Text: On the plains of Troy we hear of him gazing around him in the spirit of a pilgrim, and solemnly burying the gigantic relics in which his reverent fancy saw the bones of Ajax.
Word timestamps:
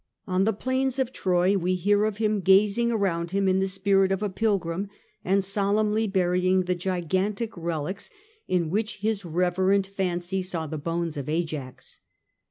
On 0.25 0.45
the 0.45 0.51
plains 0.51 0.97
of 0.97 1.13
Troy 1.13 1.55
we 1.55 1.75
hear 1.75 2.05
of 2.05 2.17
him 2.17 2.39
gazing 2.41 2.91
around 2.91 3.29
him 3.29 3.47
in 3.47 3.59
the 3.59 3.67
spirit 3.67 4.11
of 4.11 4.23
a 4.23 4.31
pilgrim, 4.31 4.89
and 5.23 5.43
solemnly 5.43 6.07
burying 6.07 6.61
the 6.61 6.73
gigantic 6.73 7.55
relics 7.55 8.09
in 8.47 8.71
which 8.71 9.01
his 9.01 9.23
reverent 9.23 9.85
fancy 9.85 10.41
saw 10.41 10.65
the 10.65 10.79
bones 10.79 11.17
of 11.17 11.29
Ajax. 11.29 11.99